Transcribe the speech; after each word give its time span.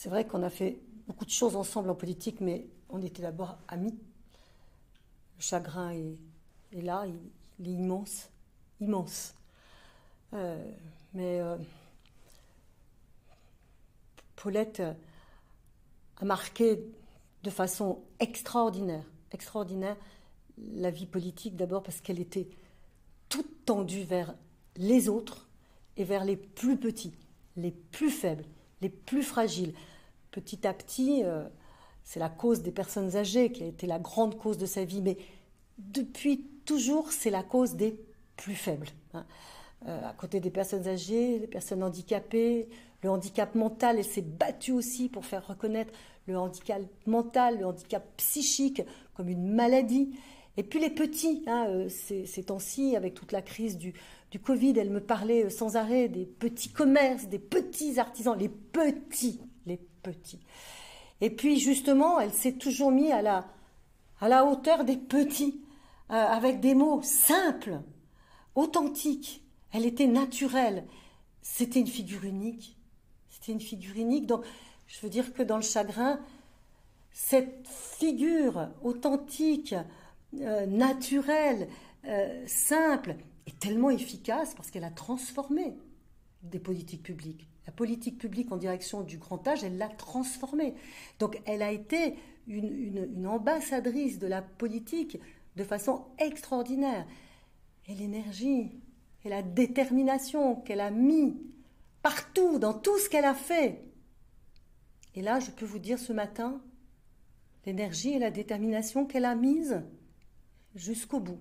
c'est 0.00 0.08
vrai 0.08 0.26
qu'on 0.26 0.42
a 0.42 0.48
fait 0.48 0.80
beaucoup 1.06 1.26
de 1.26 1.30
choses 1.30 1.56
ensemble 1.56 1.90
en 1.90 1.94
politique, 1.94 2.40
mais 2.40 2.66
on 2.88 3.02
était 3.02 3.20
d'abord 3.20 3.58
amis. 3.68 3.98
Le 5.36 5.42
chagrin 5.42 5.90
est, 5.92 6.80
là, 6.80 7.04
il, 7.06 7.68
est 7.68 7.72
immense, 7.72 8.30
immense. 8.80 9.34
Euh, 10.32 10.56
mais 11.12 11.42
euh, 11.42 11.58
Paulette 14.36 14.80
a 14.80 16.24
marqué 16.24 16.82
de 17.42 17.50
façon 17.50 18.02
extraordinaire 18.20 19.04
la 20.72 20.90
vie 20.90 21.04
politique 21.04 21.56
d'abord 21.56 21.82
parce 21.82 22.00
qu'elle 22.00 22.20
était 22.20 22.48
toute 23.28 23.66
tendue 23.66 24.04
vers 24.04 24.34
les 24.76 25.10
autres 25.10 25.46
et 25.98 26.04
vers 26.04 26.24
les 26.24 26.36
plus 26.38 26.78
petits, 26.78 27.12
les 27.58 27.70
plus 27.70 28.10
faibles, 28.10 28.46
les 28.80 28.88
plus 28.88 29.22
fragiles. 29.22 29.74
Petit 30.30 30.66
à 30.66 30.72
petit, 30.72 31.22
euh, 31.24 31.44
c'est 32.04 32.20
la 32.20 32.28
cause 32.28 32.62
des 32.62 32.72
personnes 32.72 33.16
âgées 33.16 33.52
qui 33.52 33.62
a 33.62 33.66
été 33.66 33.86
la 33.86 33.98
grande 33.98 34.38
cause 34.38 34.58
de 34.58 34.66
sa 34.66 34.84
vie, 34.84 35.02
mais 35.02 35.16
depuis 35.78 36.46
toujours, 36.64 37.12
c'est 37.12 37.30
la 37.30 37.42
cause 37.42 37.74
des 37.74 37.98
plus 38.36 38.54
faibles. 38.54 38.88
Hein. 39.14 39.24
Euh, 39.86 40.08
à 40.08 40.12
côté 40.12 40.40
des 40.40 40.50
personnes 40.50 40.86
âgées, 40.86 41.38
les 41.38 41.46
personnes 41.46 41.82
handicapées, 41.82 42.68
le 43.02 43.10
handicap 43.10 43.54
mental, 43.54 43.98
elle 43.98 44.04
s'est 44.04 44.20
battue 44.20 44.72
aussi 44.72 45.08
pour 45.08 45.24
faire 45.24 45.46
reconnaître 45.46 45.92
le 46.26 46.38
handicap 46.38 46.82
mental, 47.06 47.58
le 47.58 47.66
handicap 47.66 48.04
psychique 48.18 48.82
comme 49.14 49.28
une 49.28 49.54
maladie. 49.54 50.10
Et 50.56 50.62
puis 50.62 50.80
les 50.80 50.90
petits, 50.90 51.42
hein, 51.46 51.66
euh, 51.68 51.88
ces, 51.88 52.42
temps-ci, 52.42 52.96
avec 52.96 53.14
toute 53.14 53.32
la 53.32 53.42
crise 53.42 53.78
du, 53.78 53.94
Covid, 54.42 54.74
elle 54.78 54.90
me 54.90 55.00
parlait 55.00 55.46
euh, 55.46 55.50
sans 55.50 55.76
arrêt 55.76 56.08
des 56.08 56.26
petits 56.26 56.70
commerces, 56.70 57.26
des 57.26 57.38
petits 57.38 57.98
artisans, 57.98 58.38
les 58.38 58.48
petits, 58.48 59.40
les 59.66 59.78
petits. 60.02 60.40
Et 61.20 61.30
puis 61.30 61.58
justement, 61.58 62.20
elle 62.20 62.32
s'est 62.32 62.54
toujours 62.54 62.90
mise 62.90 63.12
à 63.12 63.22
la, 63.22 63.46
à 64.20 64.28
la 64.28 64.44
hauteur 64.44 64.84
des 64.84 64.96
petits, 64.96 65.60
avec 66.08 66.58
des 66.58 66.74
mots 66.74 67.00
simples, 67.02 67.78
authentiques, 68.56 69.44
elle 69.72 69.86
était 69.86 70.06
naturelle. 70.06 70.86
C'était 71.42 71.80
une 71.80 71.86
figure 71.86 72.24
unique. 72.24 72.76
C'était 73.28 73.52
une 73.52 73.60
figure 73.60 73.96
unique. 73.96 74.26
Donc, 74.26 74.44
je 74.86 75.00
veux 75.00 75.08
dire 75.08 75.32
que 75.32 75.42
dans 75.42 75.56
le 75.56 75.62
chagrin, 75.62 76.20
cette 77.12 77.66
figure 77.68 78.68
authentique, 78.82 79.74
euh, 80.40 80.66
naturelle, 80.66 81.68
euh, 82.06 82.44
simple, 82.46 83.16
est 83.46 83.58
tellement 83.58 83.90
efficace 83.90 84.54
parce 84.54 84.70
qu'elle 84.70 84.84
a 84.84 84.90
transformé 84.90 85.76
des 86.42 86.58
politiques 86.60 87.02
publiques. 87.02 87.48
La 87.66 87.72
politique 87.72 88.18
publique 88.18 88.52
en 88.52 88.56
direction 88.56 89.02
du 89.02 89.18
grand 89.18 89.46
âge, 89.46 89.64
elle 89.64 89.76
l'a 89.76 89.88
transformée. 89.88 90.74
Donc 91.18 91.40
elle 91.46 91.62
a 91.62 91.72
été 91.72 92.16
une 92.46 93.26
ambassadrice 93.26 94.18
de 94.18 94.26
la 94.26 94.42
politique 94.42 95.18
de 95.56 95.64
façon 95.64 96.06
extraordinaire. 96.18 97.06
Et 97.86 97.94
l'énergie, 97.94 98.70
et 99.24 99.28
la 99.28 99.42
détermination 99.42 100.56
qu'elle 100.56 100.80
a 100.80 100.90
mis 100.90 101.36
partout, 102.02 102.58
dans 102.58 102.74
tout 102.74 102.98
ce 102.98 103.08
qu'elle 103.08 103.24
a 103.24 103.34
fait. 103.34 103.84
Et 105.14 105.22
là, 105.22 105.40
je 105.40 105.50
peux 105.50 105.66
vous 105.66 105.78
dire 105.78 105.98
ce 105.98 106.12
matin, 106.12 106.62
l'énergie 107.66 108.12
et 108.12 108.18
la 108.18 108.30
détermination 108.30 109.06
qu'elle 109.06 109.24
a 109.24 109.34
mise 109.34 109.82
jusqu'au 110.74 111.20
bout. 111.20 111.40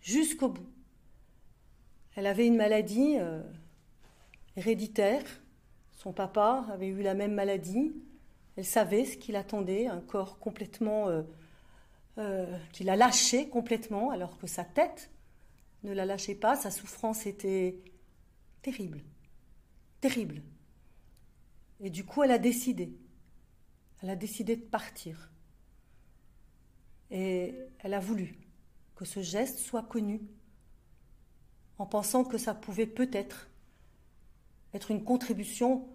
Jusqu'au 0.00 0.48
bout. 0.48 0.68
Elle 2.16 2.26
avait 2.26 2.46
une 2.46 2.56
maladie 2.56 3.16
euh, 3.18 3.42
héréditaire. 4.56 5.24
Son 5.92 6.12
papa 6.12 6.66
avait 6.70 6.88
eu 6.88 7.02
la 7.02 7.14
même 7.14 7.34
maladie. 7.34 7.94
Elle 8.56 8.64
savait 8.64 9.04
ce 9.04 9.16
qu'il 9.16 9.36
attendait, 9.36 9.86
un 9.86 10.00
corps 10.00 10.38
complètement 10.38 11.08
euh, 11.08 11.22
euh, 12.18 12.56
qu'il 12.72 12.86
lâché 12.86 13.48
complètement, 13.48 14.10
alors 14.10 14.38
que 14.38 14.46
sa 14.46 14.64
tête 14.64 15.10
ne 15.82 15.92
la 15.92 16.04
lâchez 16.04 16.36
pas, 16.36 16.54
sa 16.54 16.70
souffrance 16.70 17.26
était 17.26 17.76
terrible, 18.62 19.02
terrible. 20.00 20.40
Et 21.80 21.90
du 21.90 22.04
coup, 22.04 22.22
elle 22.22 22.30
a 22.30 22.38
décidé, 22.38 22.92
elle 24.00 24.10
a 24.10 24.16
décidé 24.16 24.54
de 24.54 24.62
partir. 24.62 25.32
Et 27.10 27.54
elle 27.84 27.94
a 27.94 28.00
voulu 28.00 28.34
que 28.96 29.04
ce 29.04 29.20
geste 29.20 29.58
soit 29.58 29.82
connu, 29.82 30.20
en 31.78 31.86
pensant 31.86 32.24
que 32.24 32.38
ça 32.38 32.54
pouvait 32.54 32.86
peut-être 32.86 33.50
être 34.72 34.90
une 34.90 35.04
contribution 35.04 35.88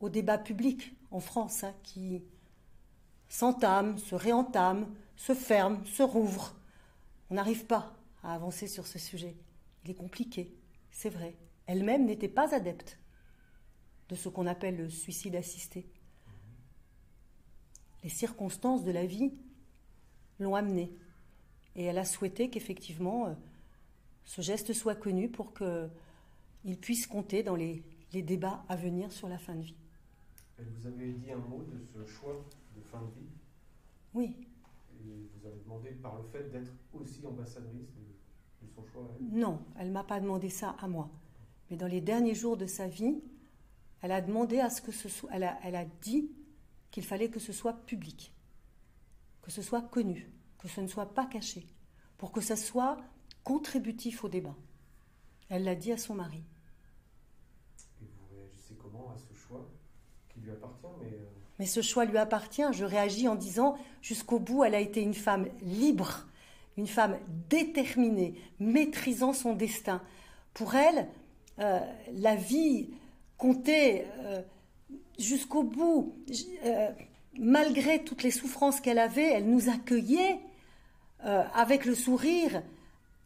au 0.00 0.08
débat 0.08 0.38
public 0.38 0.96
en 1.10 1.20
France, 1.20 1.64
hein, 1.64 1.74
qui 1.82 2.22
s'entame, 3.28 3.98
se 3.98 4.14
réentame, 4.14 4.92
se 5.16 5.34
ferme, 5.34 5.84
se 5.84 6.02
rouvre. 6.02 6.56
On 7.30 7.34
n'arrive 7.34 7.66
pas 7.66 7.94
à 8.22 8.34
avancer 8.34 8.66
sur 8.66 8.86
ce 8.86 8.98
sujet. 8.98 9.36
Il 9.84 9.90
est 9.90 9.94
compliqué, 9.94 10.56
c'est 10.90 11.10
vrai. 11.10 11.36
Elle-même 11.66 12.06
n'était 12.06 12.28
pas 12.28 12.54
adepte 12.54 12.98
de 14.08 14.14
ce 14.14 14.28
qu'on 14.28 14.46
appelle 14.46 14.76
le 14.76 14.88
suicide 14.88 15.36
assisté. 15.36 15.86
Les 18.02 18.08
circonstances 18.08 18.84
de 18.84 18.92
la 18.92 19.04
vie 19.04 19.32
l'ont 20.38 20.54
amenée. 20.54 20.96
Et 21.78 21.84
elle 21.84 21.98
a 21.98 22.04
souhaité 22.04 22.50
qu'effectivement 22.50 23.28
euh, 23.28 23.34
ce 24.24 24.42
geste 24.42 24.72
soit 24.72 24.96
connu 24.96 25.28
pour 25.28 25.54
qu'il 25.54 26.76
puisse 26.76 27.06
compter 27.06 27.44
dans 27.44 27.54
les, 27.54 27.84
les, 28.12 28.20
débats 28.22 28.64
à 28.68 28.74
venir 28.74 29.12
sur 29.12 29.28
la 29.28 29.38
fin 29.38 29.54
de 29.54 29.62
vie. 29.62 29.76
vous 30.58 30.86
avez 30.88 31.12
dit 31.12 31.30
un 31.30 31.38
mot 31.38 31.62
de 31.62 31.80
ce 31.80 32.04
choix 32.04 32.44
de 32.76 32.82
fin 32.82 33.00
de 33.00 33.20
vie? 33.20 33.28
Oui. 34.12 34.36
Et 34.90 35.28
vous 35.38 35.46
avez 35.46 35.60
demandé 35.60 35.90
par 35.90 36.16
le 36.16 36.24
fait 36.24 36.50
d'être 36.50 36.72
aussi 36.92 37.24
ambassadrice 37.24 37.86
de, 38.60 38.66
son 38.74 38.84
choix 38.92 39.08
Non, 39.20 39.60
elle 39.78 39.88
ne 39.88 39.92
m'a 39.92 40.04
pas 40.04 40.18
demandé 40.18 40.50
ça 40.50 40.74
à 40.80 40.88
moi. 40.88 41.08
Mais 41.70 41.76
dans 41.76 41.86
les 41.86 42.00
derniers 42.00 42.34
jours 42.34 42.56
de 42.56 42.66
sa 42.66 42.88
vie, 42.88 43.22
elle 44.02 44.10
a 44.10 44.20
demandé 44.20 44.58
à 44.58 44.68
ce 44.68 44.82
que 44.82 44.90
ce 44.90 45.08
soit. 45.08 45.30
Elle 45.32 45.44
a, 45.44 45.56
elle 45.62 45.76
a 45.76 45.84
dit 46.02 46.28
qu'il 46.90 47.04
fallait 47.04 47.30
que 47.30 47.38
ce 47.38 47.52
soit 47.52 47.74
public, 47.86 48.32
que 49.42 49.52
ce 49.52 49.62
soit 49.62 49.82
connu, 49.82 50.28
que 50.58 50.68
ce 50.68 50.80
ne 50.80 50.86
soit 50.86 51.14
pas 51.14 51.26
caché, 51.26 51.66
pour 52.16 52.32
que 52.32 52.40
ça 52.40 52.56
soit 52.56 52.98
contributif 53.44 54.24
au 54.24 54.28
débat. 54.28 54.54
Elle 55.48 55.64
l'a 55.64 55.74
dit 55.74 55.92
à 55.92 55.96
son 55.96 56.14
mari. 56.14 56.42
Et 58.02 58.04
vous 58.04 58.34
réagissez 58.34 58.74
comment 58.74 59.10
à 59.10 59.16
ce 59.16 59.34
choix 59.34 59.70
qui 60.28 60.40
lui 60.40 60.50
appartient 60.50 60.86
mais 61.00 61.12
euh, 61.12 61.28
mais 61.58 61.66
ce 61.66 61.82
choix 61.82 62.04
lui 62.04 62.18
appartient. 62.18 62.62
Je 62.72 62.84
réagis 62.84 63.26
en 63.26 63.34
disant, 63.34 63.76
jusqu'au 64.00 64.38
bout, 64.38 64.62
elle 64.62 64.76
a 64.76 64.80
été 64.80 65.00
une 65.00 65.14
femme 65.14 65.48
libre, 65.60 66.26
une 66.76 66.86
femme 66.86 67.18
déterminée, 67.48 68.34
maîtrisant 68.60 69.32
son 69.32 69.54
destin. 69.54 70.00
Pour 70.54 70.76
elle, 70.76 71.08
euh, 71.58 71.80
la 72.12 72.36
vie 72.36 72.90
comptait 73.36 74.06
euh, 74.18 74.40
jusqu'au 75.18 75.64
bout. 75.64 76.14
Malgré 77.40 78.04
toutes 78.04 78.22
les 78.22 78.30
souffrances 78.30 78.80
qu'elle 78.80 78.98
avait, 78.98 79.30
elle 79.32 79.48
nous 79.48 79.68
accueillait 79.68 80.40
avec 81.20 81.84
le 81.84 81.94
sourire 81.94 82.62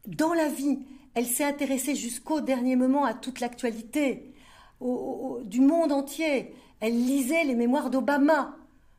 dans 0.06 0.32
la 0.32 0.48
vie. 0.48 0.80
Elle 1.14 1.26
s'est 1.26 1.44
intéressée 1.44 1.94
jusqu'au 1.94 2.40
dernier 2.40 2.76
moment 2.76 3.04
à 3.04 3.14
toute 3.14 3.40
l'actualité 3.40 4.32
du 4.80 5.60
monde 5.60 5.92
entier. 5.92 6.54
Elle 6.80 6.94
lisait 6.94 7.44
les 7.44 7.54
mémoires 7.54 7.90
d'Obama 7.90 8.56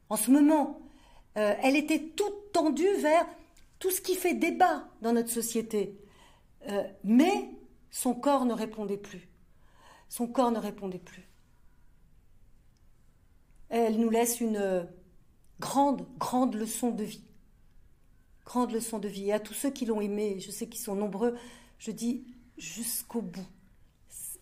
en 0.09 0.15
ce 0.15 0.31
moment. 0.31 0.79
Euh, 1.37 1.55
elle 1.61 1.75
était 1.75 1.99
toute 2.15 2.51
tendue 2.53 2.95
vers 3.01 3.25
tout 3.79 3.91
ce 3.91 3.99
qui 3.99 4.15
fait 4.15 4.35
débat 4.35 4.87
dans 5.01 5.13
notre 5.13 5.29
société. 5.29 5.97
Euh, 6.69 6.83
mais 7.03 7.49
son 7.91 8.13
corps 8.13 8.45
ne 8.45 8.53
répondait 8.53 8.97
plus. 8.97 9.27
Son 10.07 10.27
corps 10.27 10.51
ne 10.51 10.59
répondait 10.59 10.99
plus. 10.99 11.27
Elle 13.69 13.99
nous 13.99 14.11
laisse 14.11 14.39
une 14.39 14.87
grande, 15.59 16.05
grande 16.19 16.53
leçon 16.53 16.91
de 16.91 17.03
vie. 17.03 17.23
Leçon 18.55 18.99
de 18.99 19.07
vie. 19.07 19.29
Et 19.29 19.33
à 19.33 19.39
tous 19.39 19.53
ceux 19.53 19.71
qui 19.71 19.85
l'ont 19.85 19.99
aimée, 19.99 20.39
je 20.39 20.51
sais 20.51 20.67
qu'ils 20.67 20.81
sont 20.81 20.95
nombreux, 20.95 21.35
je 21.79 21.91
dis 21.91 22.23
jusqu'au 22.57 23.21
bout. 23.21 23.47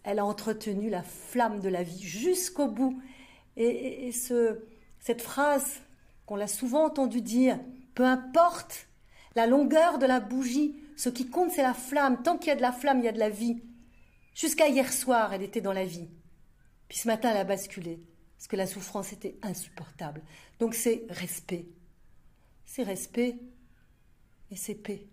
Elle 0.03 0.19
a 0.19 0.25
entretenu 0.25 0.89
la 0.89 1.01
flamme 1.01 1.61
de 1.61 1.69
la 1.69 1.81
vie 1.81 2.01
jusqu'au 2.01 2.67
bout. 2.67 3.01
Et, 3.55 4.11
ce, 4.11 4.59
cette 4.99 5.21
phrase 5.21 5.81
qu'on 6.25 6.35
l'a 6.35 6.47
souvent 6.47 6.85
entendu 6.85 7.21
dire, 7.21 7.57
peu 7.95 8.03
importe 8.03 8.87
la 9.35 9.47
longueur 9.47 9.97
de 9.97 10.05
la 10.05 10.19
bougie, 10.19 10.75
ce 10.97 11.09
qui 11.09 11.29
compte 11.29 11.51
c'est 11.51 11.63
la 11.63 11.73
flamme. 11.73 12.21
Tant 12.21 12.37
qu'il 12.37 12.49
y 12.49 12.51
a 12.51 12.55
de 12.55 12.61
la 12.61 12.73
flamme, 12.73 12.99
il 12.99 13.05
y 13.05 13.09
a 13.09 13.13
de 13.13 13.19
la 13.19 13.29
vie. 13.29 13.61
Jusqu'à 14.35 14.67
hier 14.67 14.91
soir, 14.91 15.33
elle 15.33 15.43
était 15.43 15.61
dans 15.61 15.73
la 15.73 15.85
vie. 15.85 16.09
Puis 16.89 16.97
ce 16.97 17.07
matin, 17.07 17.31
elle 17.31 17.37
a 17.37 17.43
basculé, 17.45 18.01
parce 18.37 18.47
que 18.47 18.57
la 18.57 18.67
souffrance 18.67 19.13
était 19.13 19.37
insupportable. 19.41 20.21
Donc 20.59 20.73
c'est 20.73 21.05
respect. 21.09 21.65
C'est 22.65 22.83
respect 22.83 23.37
et 24.51 24.55
c'est 24.55 24.75
paix. 24.75 25.07